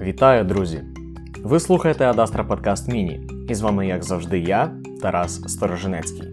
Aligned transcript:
Вітаю, 0.00 0.44
друзі! 0.44 0.80
Ви 1.42 1.60
слухаєте 1.60 2.04
Адастра 2.04 2.44
Подкаст 2.44 2.88
Міні, 2.88 3.28
і 3.48 3.54
з 3.54 3.60
вами, 3.60 3.86
як 3.86 4.04
завжди, 4.04 4.38
я, 4.38 4.70
Тарас 5.02 5.40
Сторожинецький. 5.46 6.28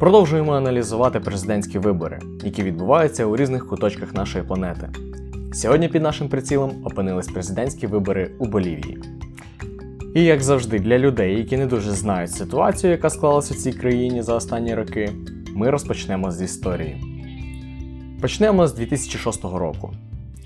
Продовжуємо 0.00 0.52
аналізувати 0.52 1.20
президентські 1.20 1.78
вибори, 1.78 2.18
які 2.44 2.62
відбуваються 2.62 3.26
у 3.26 3.36
різних 3.36 3.68
куточках 3.68 4.14
нашої 4.14 4.44
планети. 4.44 4.88
Сьогодні 5.52 5.88
під 5.88 6.02
нашим 6.02 6.28
прицілом 6.28 6.72
опинились 6.84 7.28
президентські 7.28 7.86
вибори 7.86 8.30
у 8.38 8.46
Болівії. 8.46 8.98
І 10.14 10.24
як 10.24 10.42
завжди, 10.42 10.78
для 10.78 10.98
людей, 10.98 11.38
які 11.38 11.56
не 11.56 11.66
дуже 11.66 11.90
знають 11.90 12.30
ситуацію, 12.30 12.90
яка 12.90 13.10
склалася 13.10 13.54
в 13.54 13.56
цій 13.56 13.72
країні 13.72 14.22
за 14.22 14.34
останні 14.34 14.74
роки, 14.74 15.12
ми 15.54 15.70
розпочнемо 15.70 16.30
з 16.30 16.42
історії. 16.42 17.02
Почнемо 18.20 18.66
з 18.66 18.74
2006 18.74 19.44
року. 19.44 19.92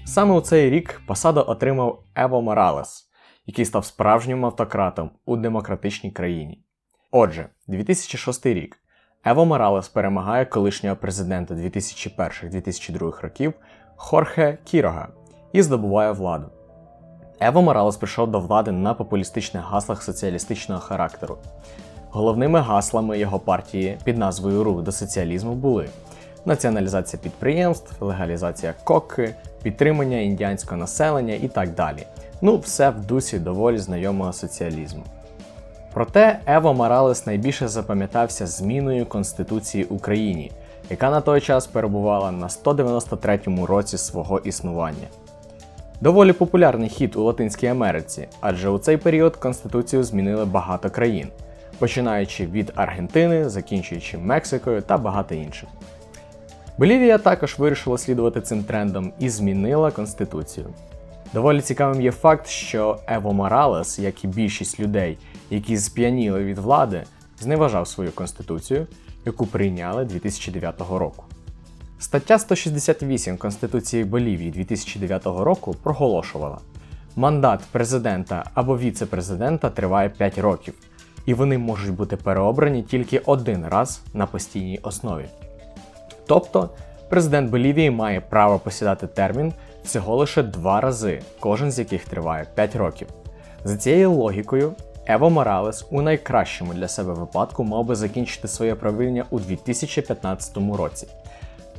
Саме 0.04 0.34
у 0.34 0.40
цей 0.40 0.70
рік 0.70 1.02
посаду 1.06 1.44
отримав 1.46 2.02
Ево 2.14 2.42
Моралес, 2.42 3.10
який 3.46 3.64
став 3.64 3.84
справжнім 3.84 4.44
автократом 4.44 5.10
у 5.26 5.36
демократичній 5.36 6.10
країні. 6.10 6.64
Отже, 7.10 7.48
2006 7.68 8.46
рік 8.46 8.76
Ево 9.24 9.44
Моралес 9.44 9.88
перемагає 9.88 10.44
колишнього 10.44 10.96
президента 10.96 11.54
2001-2002 11.54 13.20
років 13.20 13.54
Хорхе 13.96 14.58
Кірога 14.64 15.08
і 15.52 15.62
здобуває 15.62 16.12
владу. 16.12 16.50
Ево 17.40 17.62
Моралес 17.62 17.96
прийшов 17.96 18.30
до 18.30 18.40
влади 18.40 18.72
на 18.72 18.94
популістичних 18.94 19.64
гаслах 19.64 20.02
соціалістичного 20.02 20.80
характеру. 20.80 21.38
Головними 22.10 22.60
гаслами 22.60 23.18
його 23.18 23.38
партії 23.38 23.98
під 24.04 24.18
назвою 24.18 24.64
Рух 24.64 24.82
до 24.82 24.92
соціалізму 24.92 25.54
були 25.54 25.88
націоналізація 26.44 27.22
підприємств, 27.22 28.04
легалізація 28.04 28.74
коки, 28.84 29.34
підтримання 29.62 30.18
індіанського 30.18 30.76
населення 30.76 31.34
і 31.34 31.48
так 31.48 31.74
далі. 31.74 32.06
Ну, 32.40 32.58
все 32.58 32.90
в 32.90 33.06
дусі 33.06 33.38
доволі 33.38 33.78
знайомого 33.78 34.32
соціалізму. 34.32 35.02
Проте 35.92 36.38
Ево 36.46 36.74
Моралес 36.74 37.26
найбільше 37.26 37.68
запам'ятався 37.68 38.46
зміною 38.46 39.06
Конституції 39.06 39.84
Україні, 39.84 40.52
яка 40.90 41.10
на 41.10 41.20
той 41.20 41.40
час 41.40 41.66
перебувала 41.66 42.32
на 42.32 42.46
193-му 42.46 43.66
році 43.66 43.98
свого 43.98 44.38
існування. 44.38 45.06
Доволі 46.00 46.32
популярний 46.32 46.88
хід 46.88 47.16
у 47.16 47.22
Латинській 47.22 47.66
Америці, 47.66 48.28
адже 48.40 48.68
у 48.68 48.78
цей 48.78 48.96
період 48.96 49.36
Конституцію 49.36 50.04
змінили 50.04 50.44
багато 50.44 50.90
країн, 50.90 51.28
починаючи 51.78 52.46
від 52.46 52.72
Аргентини, 52.74 53.48
закінчуючи 53.48 54.18
Мексикою 54.18 54.82
та 54.82 54.98
багато 54.98 55.34
інших. 55.34 55.68
Болівія 56.80 57.18
також 57.18 57.58
вирішила 57.58 57.98
слідувати 57.98 58.40
цим 58.40 58.64
трендом 58.64 59.12
і 59.18 59.28
змінила 59.28 59.90
конституцію. 59.90 60.66
Доволі 61.34 61.60
цікавим 61.60 62.00
є 62.00 62.10
факт, 62.10 62.46
що 62.46 62.98
Ево 63.06 63.32
Моралес, 63.32 63.98
як 63.98 64.24
і 64.24 64.26
більшість 64.26 64.80
людей, 64.80 65.18
які 65.50 65.78
сп'яніли 65.78 66.44
від 66.44 66.58
влади, 66.58 67.04
зневажав 67.40 67.88
свою 67.88 68.12
конституцію, 68.12 68.86
яку 69.24 69.46
прийняли 69.46 70.04
2009 70.04 70.80
року. 70.80 71.24
Стаття 71.98 72.38
168 72.38 73.36
Конституції 73.36 74.04
Болівії 74.04 74.50
2009 74.50 75.26
року 75.26 75.76
проголошувала: 75.82 76.58
мандат 77.16 77.60
президента 77.72 78.44
або 78.54 78.78
віце-президента 78.78 79.70
триває 79.70 80.08
5 80.08 80.38
років, 80.38 80.74
і 81.26 81.34
вони 81.34 81.58
можуть 81.58 81.94
бути 81.94 82.16
переобрані 82.16 82.82
тільки 82.82 83.18
один 83.18 83.66
раз 83.66 84.02
на 84.14 84.26
постійній 84.26 84.78
основі. 84.82 85.24
Тобто, 86.30 86.70
президент 87.08 87.50
Болівії 87.50 87.90
має 87.90 88.20
право 88.20 88.58
посідати 88.58 89.06
термін 89.06 89.52
всього 89.84 90.16
лише 90.16 90.42
два 90.42 90.80
рази, 90.80 91.22
кожен 91.40 91.70
з 91.70 91.78
яких 91.78 92.04
триває 92.04 92.46
5 92.54 92.76
років. 92.76 93.08
За 93.64 93.76
цією 93.76 94.12
логікою, 94.12 94.72
Ево 95.06 95.30
Моралес 95.30 95.86
у 95.90 96.02
найкращому 96.02 96.74
для 96.74 96.88
себе 96.88 97.12
випадку 97.12 97.64
мав 97.64 97.84
би 97.84 97.94
закінчити 97.94 98.48
своє 98.48 98.74
правління 98.74 99.24
у 99.30 99.38
2015 99.38 100.56
році. 100.76 101.06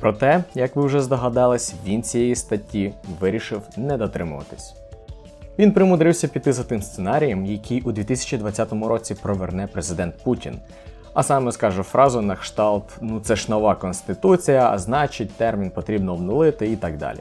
Проте, 0.00 0.44
як 0.54 0.76
ви 0.76 0.86
вже 0.86 1.02
здогадались, 1.02 1.74
він 1.86 2.02
цієї 2.02 2.34
статті 2.34 2.94
вирішив 3.20 3.62
не 3.76 3.96
дотримуватись. 3.96 4.74
Він 5.58 5.72
примудрився 5.72 6.28
піти 6.28 6.52
за 6.52 6.64
тим 6.64 6.82
сценарієм, 6.82 7.46
який 7.46 7.80
у 7.80 7.92
2020 7.92 8.72
році 8.72 9.14
проверне 9.14 9.66
президент 9.66 10.14
Путін. 10.24 10.60
А 11.14 11.22
саме 11.22 11.52
скаже 11.52 11.82
фразу 11.82 12.20
на 12.20 12.36
кшталт: 12.36 12.96
ну 13.00 13.20
це 13.20 13.36
ж 13.36 13.50
нова 13.50 13.74
конституція, 13.74 14.70
а 14.70 14.78
значить, 14.78 15.36
термін 15.36 15.70
потрібно 15.70 16.14
обнулити 16.14 16.70
і 16.70 16.76
так 16.76 16.96
далі. 16.96 17.18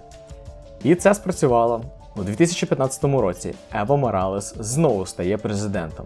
І 0.84 0.96
це 0.96 1.14
спрацювало. 1.14 1.82
У 2.16 2.24
2015 2.24 3.04
році 3.04 3.56
Ево 3.74 3.98
Моралес 3.98 4.56
знову 4.60 5.06
стає 5.06 5.38
президентом. 5.38 6.06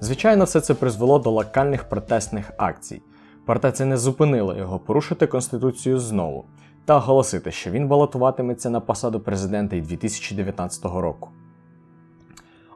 Звичайно, 0.00 0.44
все 0.44 0.60
це 0.60 0.74
призвело 0.74 1.18
до 1.18 1.30
локальних 1.30 1.84
протестних 1.84 2.52
акцій, 2.56 3.02
проте 3.46 3.72
це 3.72 3.84
не 3.84 3.96
зупинило 3.96 4.54
його 4.54 4.78
порушити 4.78 5.26
Конституцію 5.26 5.98
знову 5.98 6.44
та 6.84 6.96
оголосити, 6.96 7.50
що 7.50 7.70
він 7.70 7.88
балотуватиметься 7.88 8.70
на 8.70 8.80
посаду 8.80 9.20
президента 9.20 9.76
і 9.76 9.80
2019 9.80 10.84
року. 10.84 11.30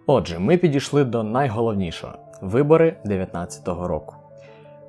Отже, 0.07 0.39
ми 0.39 0.57
підійшли 0.57 1.05
до 1.05 1.23
найголовнішого 1.23 2.13
вибори 2.41 2.97
2019 3.05 3.69
року. 3.69 4.15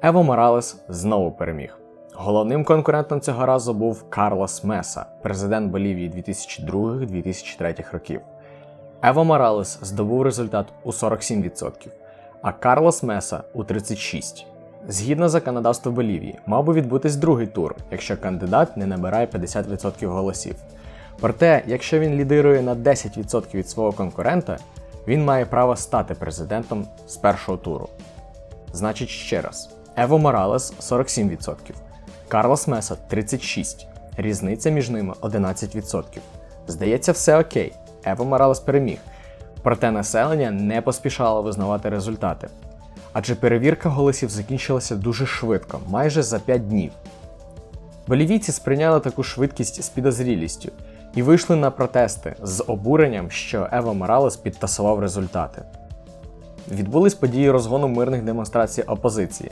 Ево 0.01 0.23
Моралес 0.23 0.83
знову 0.89 1.31
переміг. 1.31 1.79
Головним 2.13 2.63
конкурентом 2.63 3.21
цього 3.21 3.45
разу 3.45 3.73
був 3.73 4.09
Карлос 4.09 4.63
Меса, 4.63 5.05
президент 5.21 5.71
Болівії 5.71 6.09
2002-2003 6.09 7.91
років. 7.91 8.21
Ево 9.01 9.23
Моралес 9.23 9.79
здобув 9.81 10.21
результат 10.21 10.67
у 10.83 10.91
47%, 10.91 11.71
а 12.41 12.51
Карлос 12.51 13.03
Меса 13.03 13.43
у 13.53 13.63
36%. 13.63 14.45
Згідно 14.87 15.29
законодавства 15.29 15.91
Болівії, 15.91 16.39
мав 16.45 16.65
би 16.65 16.73
відбутись 16.73 17.15
другий 17.15 17.47
тур, 17.47 17.75
якщо 17.91 18.17
кандидат 18.17 18.77
не 18.77 18.85
набирає 18.85 19.25
50% 19.25 20.05
голосів. 20.05 20.55
Проте, 21.19 21.63
якщо 21.67 21.99
він 21.99 22.15
лідирує 22.15 22.61
на 22.61 22.75
10% 22.75 23.55
від 23.55 23.69
свого 23.69 23.91
конкурента, 23.91 24.57
він 25.07 25.25
має 25.25 25.45
право 25.45 25.75
стати 25.75 26.13
президентом 26.13 26.88
з 27.07 27.18
першого 27.18 27.57
туру. 27.57 27.90
Значить, 28.73 29.09
ще 29.09 29.41
раз: 29.41 29.69
Ево 29.95 30.19
Моралес 30.19 30.73
47%, 30.81 31.56
Карлос 32.28 32.68
Меса 32.68 32.97
36%, 33.12 33.85
різниця 34.18 34.69
між 34.69 34.90
ними 34.90 35.13
11%. 35.22 36.03
Здається, 36.68 37.12
все 37.12 37.40
окей. 37.40 37.73
Ево 38.06 38.25
Моралес 38.25 38.59
переміг. 38.59 38.97
Проте 39.62 39.91
населення 39.91 40.51
не 40.51 40.81
поспішало 40.81 41.41
визнавати 41.41 41.89
результати. 41.89 42.47
Адже 43.13 43.35
перевірка 43.35 43.89
голосів 43.89 44.29
закінчилася 44.29 44.95
дуже 44.95 45.25
швидко, 45.25 45.79
майже 45.88 46.24
за 46.24 46.39
5 46.39 46.68
днів. 46.68 46.91
Болівійці 48.07 48.51
сприйняли 48.51 49.00
таку 49.00 49.24
швидкість 49.24 49.84
з 49.84 49.89
підозрілістю 49.89 50.72
і 51.17 51.22
вийшли 51.22 51.55
на 51.55 51.72
протести 51.72 52.35
з 52.44 52.63
обуренням, 52.67 53.31
що 53.31 53.67
Ево 53.72 53.94
Моралес 53.94 54.38
підтасував 54.38 55.00
результати. 55.00 55.61
Відбулись 56.72 57.16
події 57.16 57.51
розгону 57.51 57.88
мирних 57.88 58.23
демонстрацій 58.23 58.81
опозиції, 58.81 59.51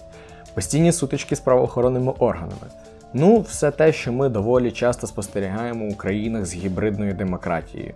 постійні 0.53 0.91
сутички 0.91 1.35
з 1.35 1.39
правоохоронними 1.39 2.13
органами. 2.19 2.67
Ну, 3.13 3.39
все 3.39 3.71
те, 3.71 3.93
що 3.93 4.11
ми 4.11 4.29
доволі 4.29 4.71
часто 4.71 5.07
спостерігаємо 5.07 5.85
у 5.85 5.95
країнах 5.95 6.45
з 6.45 6.55
гібридною 6.55 7.13
демократією. 7.13 7.93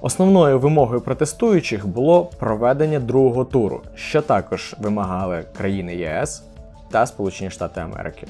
Основною 0.00 0.58
вимогою 0.58 1.00
протестуючих 1.00 1.86
було 1.86 2.24
проведення 2.24 3.00
другого 3.00 3.44
туру, 3.44 3.80
що 3.94 4.22
також 4.22 4.74
вимагали 4.78 5.44
країни 5.56 5.96
ЄС 5.96 6.42
та 6.90 7.06
Сполучені 7.06 7.50
Штати 7.50 7.80
Америки. 7.80 8.26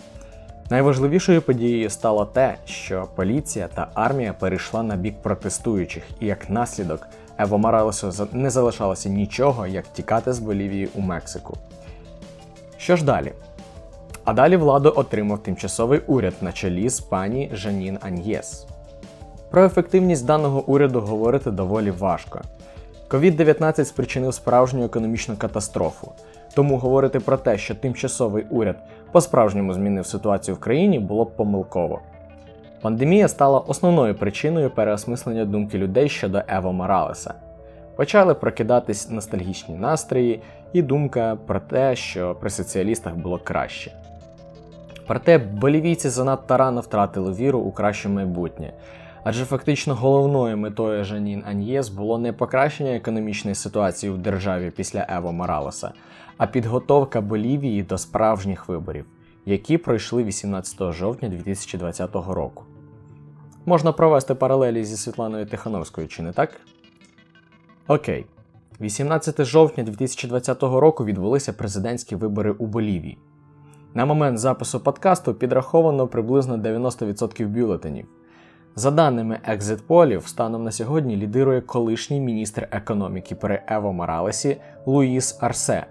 Найважливішою 0.70 1.42
подією 1.42 1.90
стало 1.90 2.24
те, 2.24 2.56
що 2.64 3.08
поліція 3.14 3.68
та 3.74 3.88
армія 3.94 4.32
перейшла 4.32 4.82
на 4.82 4.96
бік 4.96 5.14
протестуючих, 5.22 6.02
і 6.20 6.26
як 6.26 6.50
наслідок 6.50 7.06
Ево 7.38 7.58
Моралесу 7.58 8.28
не 8.32 8.50
залишалося 8.50 9.08
нічого, 9.08 9.66
як 9.66 9.84
тікати 9.86 10.32
з 10.32 10.38
Болівії 10.38 10.88
у 10.94 11.00
Мексику. 11.00 11.56
Що 12.76 12.96
ж 12.96 13.04
далі? 13.04 13.32
А 14.24 14.32
далі 14.32 14.56
владу 14.56 14.92
отримав 14.96 15.38
тимчасовий 15.38 16.00
уряд 16.06 16.34
на 16.40 16.52
чолі 16.52 16.88
з 16.88 17.00
пані 17.00 17.50
Жанін 17.52 17.98
Аньєс. 18.00 18.66
Про 19.50 19.64
ефективність 19.64 20.26
даного 20.26 20.64
уряду 20.66 21.00
говорити 21.00 21.50
доволі 21.50 21.90
важко. 21.90 22.40
COVID-19 23.14 23.84
спричинив 23.84 24.34
справжню 24.34 24.84
економічну 24.84 25.36
катастрофу, 25.36 26.12
тому 26.54 26.78
говорити 26.78 27.20
про 27.20 27.36
те, 27.36 27.58
що 27.58 27.74
тимчасовий 27.74 28.46
уряд 28.50 28.76
по-справжньому 29.12 29.74
змінив 29.74 30.06
ситуацію 30.06 30.54
в 30.54 30.58
країні, 30.58 30.98
було 30.98 31.24
б 31.24 31.36
помилково. 31.36 32.00
Пандемія 32.80 33.28
стала 33.28 33.58
основною 33.58 34.14
причиною 34.14 34.70
переосмислення 34.70 35.44
думки 35.44 35.78
людей 35.78 36.08
щодо 36.08 36.42
Ево 36.48 36.72
Моралеса. 36.72 37.34
Почали 37.96 38.34
прокидатись 38.34 39.10
ностальгічні 39.10 39.74
настрої 39.74 40.42
і 40.72 40.82
думка 40.82 41.38
про 41.46 41.60
те, 41.60 41.96
що 41.96 42.36
при 42.40 42.50
соціалістах 42.50 43.16
було 43.16 43.38
краще. 43.44 43.92
Проте 45.06 45.38
болівійці 45.38 46.08
занадто 46.08 46.56
рано 46.56 46.80
втратили 46.80 47.32
віру 47.32 47.58
у 47.58 47.72
краще 47.72 48.08
майбутнє, 48.08 48.72
Адже 49.24 49.44
фактично 49.44 49.94
головною 49.94 50.56
метою 50.56 51.04
Жанін 51.04 51.42
Аньєс 51.46 51.88
було 51.88 52.18
не 52.18 52.32
покращення 52.32 52.96
економічної 52.96 53.54
ситуації 53.54 54.12
в 54.12 54.18
державі 54.18 54.72
після 54.76 55.06
Ево 55.08 55.32
Моралеса, 55.32 55.92
а 56.36 56.46
підготовка 56.46 57.20
Болівії 57.20 57.82
до 57.82 57.98
справжніх 57.98 58.68
виборів, 58.68 59.04
які 59.46 59.78
пройшли 59.78 60.24
18 60.24 60.92
жовтня 60.92 61.28
2020 61.28 62.14
року. 62.14 62.64
Можна 63.66 63.92
провести 63.92 64.34
паралелі 64.34 64.84
зі 64.84 64.96
Світланою 64.96 65.46
Тихановською, 65.46 66.08
чи 66.08 66.22
не 66.22 66.32
так? 66.32 66.60
Окей. 67.88 68.26
18 68.80 69.44
жовтня 69.44 69.84
2020 69.84 70.62
року 70.62 71.04
відбулися 71.04 71.52
президентські 71.52 72.16
вибори 72.16 72.50
у 72.50 72.66
Болівії. 72.66 73.18
На 73.94 74.04
момент 74.04 74.38
запису 74.38 74.80
подкасту 74.80 75.34
підраховано 75.34 76.08
приблизно 76.08 76.56
90% 76.56 77.46
бюлетенів. 77.46 78.06
За 78.76 78.90
даними 78.90 79.38
екзитполів, 79.44 80.26
станом 80.26 80.64
на 80.64 80.72
сьогодні 80.72 81.16
лідирує 81.16 81.60
колишній 81.60 82.20
міністр 82.20 82.68
економіки 82.70 83.34
при 83.34 83.62
Ево 83.66 83.92
Моралесі 83.92 84.56
Луїс 84.86 85.38
Арсе, 85.40 85.86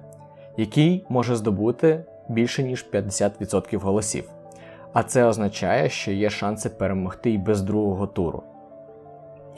який 0.58 1.06
може 1.10 1.36
здобути 1.36 2.04
більше 2.30 2.64
ніж 2.64 2.86
50% 2.94 3.78
голосів. 3.78 4.30
А 4.94 5.04
це 5.04 5.26
означає, 5.26 5.90
що 5.90 6.12
є 6.12 6.30
шанси 6.30 6.70
перемогти 6.70 7.30
й 7.32 7.38
без 7.38 7.62
другого 7.62 8.08
туру. 8.08 8.44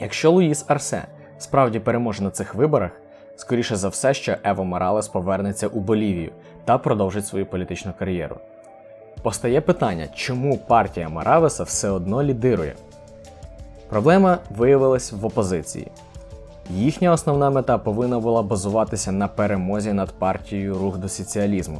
Якщо 0.00 0.30
Луїс 0.30 0.64
Арсе 0.68 1.04
справді 1.38 1.80
переможе 1.80 2.22
на 2.22 2.30
цих 2.30 2.54
виборах, 2.54 2.90
скоріше 3.36 3.76
за 3.76 3.88
все, 3.88 4.14
що 4.14 4.36
Ево 4.44 4.64
Моралес 4.64 5.08
повернеться 5.08 5.68
у 5.68 5.80
Болівію 5.80 6.32
та 6.64 6.78
продовжить 6.78 7.26
свою 7.26 7.46
політичну 7.46 7.92
кар'єру. 7.98 8.36
Постає 9.22 9.60
питання, 9.60 10.06
чому 10.14 10.58
партія 10.58 11.08
Моравеса 11.08 11.64
все 11.64 11.90
одно 11.90 12.22
лідирує? 12.22 12.74
Проблема 13.88 14.38
виявилась 14.56 15.12
в 15.12 15.26
опозиції. 15.26 15.88
Їхня 16.70 17.12
основна 17.12 17.50
мета 17.50 17.78
повинна 17.78 18.20
була 18.20 18.42
базуватися 18.42 19.12
на 19.12 19.28
перемозі 19.28 19.92
над 19.92 20.12
партією 20.12 20.78
рух 20.78 20.98
до 20.98 21.08
соціалізму. 21.08 21.78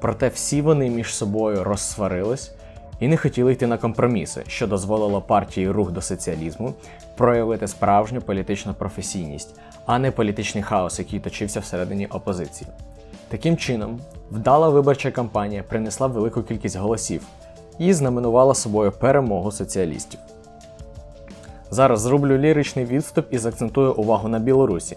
Проте 0.00 0.28
всі 0.28 0.62
вони 0.62 0.90
між 0.90 1.14
собою 1.14 1.64
розсварились 1.64 2.52
і 3.00 3.08
не 3.08 3.16
хотіли 3.16 3.52
йти 3.52 3.66
на 3.66 3.78
компроміси, 3.78 4.42
що 4.46 4.66
дозволило 4.66 5.22
партії 5.22 5.70
рух 5.70 5.90
до 5.90 6.02
соціалізму 6.02 6.74
проявити 7.16 7.68
справжню 7.68 8.20
політичну 8.20 8.74
професійність, 8.74 9.54
а 9.86 9.98
не 9.98 10.10
політичний 10.10 10.64
хаос, 10.64 10.98
який 10.98 11.20
точився 11.20 11.60
всередині 11.60 12.06
опозиції. 12.06 12.70
Таким 13.28 13.56
чином, 13.56 14.00
вдала 14.30 14.68
виборча 14.68 15.10
кампанія 15.10 15.62
принесла 15.62 16.06
велику 16.06 16.42
кількість 16.42 16.76
голосів 16.76 17.22
і 17.78 17.92
знаменувала 17.92 18.54
собою 18.54 18.92
перемогу 18.92 19.52
соціалістів. 19.52 20.20
Зараз 21.70 22.00
зроблю 22.00 22.38
ліричний 22.38 22.84
відступ 22.84 23.26
і 23.30 23.38
заакцентую 23.38 23.94
увагу 23.94 24.28
на 24.28 24.38
Білорусі. 24.38 24.96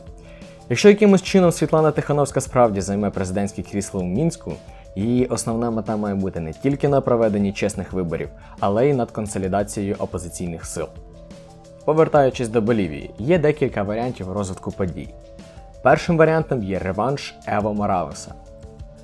Якщо 0.70 0.90
якимось 0.90 1.22
чином 1.22 1.52
Світлана 1.52 1.92
Тихановська 1.92 2.42
справді 2.42 2.82
займе 2.82 3.10
президентське 3.10 3.62
крісло 3.62 4.02
у 4.02 4.04
мінську, 4.04 4.54
її 4.96 5.26
основна 5.26 5.72
мета 5.72 5.98
має 5.98 6.16
бути 6.16 6.40
не 6.40 6.54
тільки 6.54 6.88
на 6.88 7.02
проведенні 7.02 7.54
чесних 7.54 7.94
виборів, 7.94 8.30
але 8.60 8.90
й 8.90 8.94
над 8.94 9.12
консолідацією 9.12 9.96
опозиційних 10.00 10.66
сил. 10.66 10.86
Повертаючись 11.86 12.50
до 12.50 12.62
Болівії, 12.62 13.12
є 13.18 13.40
декілька 13.40 13.84
варіантів 13.84 14.32
розвитку 14.32 14.72
подій. 14.72 15.10
Першим 15.84 16.18
варіантом 16.18 16.64
є 16.64 16.80
реванш 16.80 17.36
Ево 17.48 17.74
Моралеса. 17.74 18.34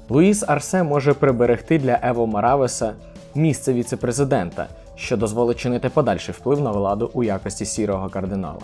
Луїс 0.09 0.43
Арсе 0.47 0.83
може 0.83 1.13
приберегти 1.13 1.79
для 1.79 1.99
Ево 2.03 2.27
Моралеса 2.27 2.93
місце 3.35 3.73
віцепрезидента, 3.73 4.67
що 4.97 5.17
дозволить 5.17 5.57
чинити 5.59 5.89
подальший 5.89 6.35
вплив 6.37 6.61
на 6.61 6.71
владу 6.71 7.11
у 7.13 7.23
якості 7.23 7.65
сірого 7.65 8.09
кардинала. 8.09 8.59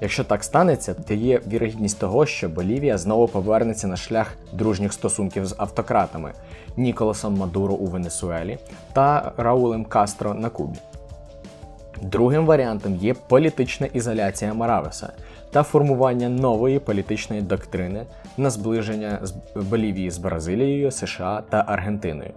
Якщо 0.00 0.24
так 0.24 0.44
станеться, 0.44 0.94
то 0.94 1.14
є 1.14 1.40
вірогідність 1.46 1.98
того, 1.98 2.26
що 2.26 2.48
Болівія 2.48 2.98
знову 2.98 3.28
повернеться 3.28 3.86
на 3.86 3.96
шлях 3.96 4.32
дружніх 4.52 4.92
стосунків 4.92 5.46
з 5.46 5.54
автократами 5.58 6.32
Ніколасом 6.76 7.36
Мадуро 7.36 7.74
у 7.74 7.86
Венесуелі 7.86 8.58
та 8.92 9.32
Раулем 9.36 9.84
Кастро 9.84 10.34
на 10.34 10.48
Кубі. 10.48 10.78
Другим 12.02 12.46
варіантом 12.46 12.96
є 12.96 13.14
політична 13.14 13.86
ізоляція 13.86 14.54
Моравеса 14.54 15.12
та 15.50 15.62
формування 15.62 16.28
нової 16.28 16.78
політичної 16.78 17.42
доктрини 17.42 18.06
на 18.36 18.50
зближення 18.50 19.18
Болівії 19.54 20.10
з 20.10 20.18
Бразилією, 20.18 20.90
США 20.90 21.42
та 21.50 21.64
Аргентиною. 21.66 22.30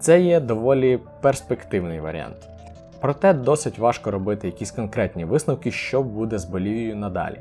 Це 0.00 0.20
є 0.20 0.40
доволі 0.40 0.98
перспективний 1.20 2.00
варіант. 2.00 2.36
Проте 3.00 3.32
досить 3.32 3.78
важко 3.78 4.10
робити 4.10 4.46
якісь 4.46 4.70
конкретні 4.70 5.24
висновки, 5.24 5.70
що 5.70 6.02
буде 6.02 6.38
з 6.38 6.44
Болівією 6.44 6.96
надалі. 6.96 7.40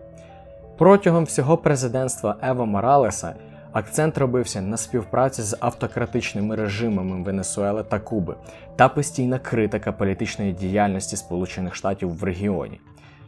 Протягом 0.78 1.24
всього 1.24 1.58
президентства 1.58 2.36
Ева 2.42 2.66
Моралеса 2.66 3.36
акцент 3.72 4.18
робився 4.18 4.62
на 4.62 4.78
співпраці 4.78 5.42
з 5.42 5.58
автократичними 5.60 6.56
режимами 6.56 7.24
Венесуели 7.24 7.84
та 7.84 8.00
Куби 8.00 8.36
та 8.76 8.90
постійна 8.90 9.40
критика 9.40 9.92
політичної 9.92 10.54
діяльності 10.54 11.18
Сполучених 11.18 11.76
Штатів 11.76 12.20
в 12.20 12.24
регіоні. 12.24 12.80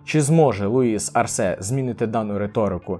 Чи 0.05 0.21
зможе 0.21 0.67
Луїс 0.67 1.11
Арсе 1.13 1.57
змінити 1.59 2.07
дану 2.07 2.39
риторику 2.39 2.99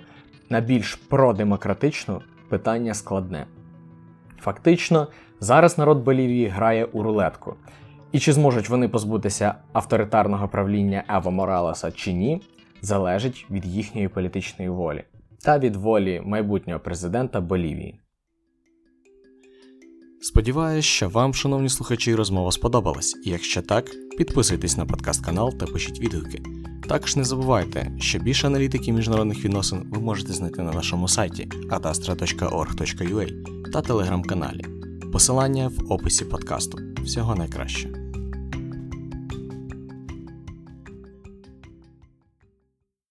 на 0.49 0.59
більш 0.59 0.95
продемократичну 0.95 2.21
питання 2.49 2.93
складне. 2.93 3.45
Фактично, 4.41 5.07
зараз 5.39 5.77
народ 5.77 6.03
Болівії 6.03 6.47
грає 6.47 6.85
у 6.85 7.03
рулетку. 7.03 7.53
І 8.11 8.19
чи 8.19 8.33
зможуть 8.33 8.69
вони 8.69 8.87
позбутися 8.87 9.55
авторитарного 9.73 10.47
правління 10.47 11.03
Ево 11.09 11.31
Моралеса 11.31 11.91
чи 11.91 12.13
ні, 12.13 12.41
залежить 12.81 13.45
від 13.51 13.65
їхньої 13.65 14.07
політичної 14.07 14.69
волі 14.69 15.03
та 15.41 15.59
від 15.59 15.75
волі 15.75 16.21
майбутнього 16.25 16.79
президента 16.79 17.41
Болівії. 17.41 17.99
Сподіваюсь, 20.21 20.85
що 20.85 21.09
вам, 21.09 21.33
шановні 21.33 21.69
слухачі, 21.69 22.15
розмова 22.15 22.51
сподобалась, 22.51 23.15
і 23.25 23.29
якщо 23.29 23.61
так, 23.61 23.85
підписуйтесь 24.17 24.77
на 24.77 24.85
подкаст 24.85 25.25
канал 25.25 25.53
та 25.53 25.65
пишіть 25.65 25.99
відгуки. 25.99 26.43
Також 26.89 27.15
не 27.15 27.23
забувайте, 27.23 27.91
що 27.99 28.19
більше 28.19 28.47
аналітики 28.47 28.91
міжнародних 28.91 29.45
відносин 29.45 29.87
ви 29.91 30.01
можете 30.01 30.33
знайти 30.33 30.61
на 30.61 30.71
нашому 30.71 31.07
сайті 31.07 31.49
adastra.org.ua 31.69 33.27
та 33.71 33.81
телеграм-каналі. 33.81 34.68
Посилання 35.11 35.67
в 35.67 35.91
описі 35.91 36.25
подкасту. 36.25 36.79
Всього 37.03 37.35
найкраще. 37.35 37.98